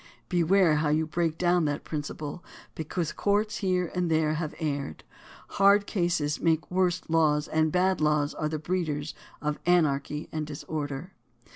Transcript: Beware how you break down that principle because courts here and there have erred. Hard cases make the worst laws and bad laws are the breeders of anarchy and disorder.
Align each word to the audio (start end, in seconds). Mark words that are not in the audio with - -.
Beware 0.29 0.77
how 0.77 0.89
you 0.89 1.05
break 1.05 1.37
down 1.37 1.65
that 1.65 1.83
principle 1.83 2.43
because 2.73 3.11
courts 3.13 3.57
here 3.57 3.91
and 3.93 4.09
there 4.09 4.33
have 4.33 4.55
erred. 4.57 5.03
Hard 5.49 5.85
cases 5.85 6.39
make 6.39 6.67
the 6.69 6.73
worst 6.73 7.07
laws 7.07 7.47
and 7.47 7.71
bad 7.71 8.01
laws 8.01 8.33
are 8.33 8.49
the 8.49 8.57
breeders 8.57 9.13
of 9.43 9.59
anarchy 9.63 10.27
and 10.31 10.47
disorder. 10.47 11.11